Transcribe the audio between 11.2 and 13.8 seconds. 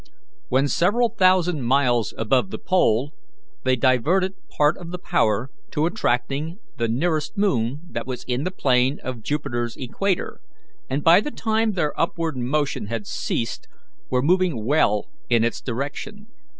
the time their upward motion had ceased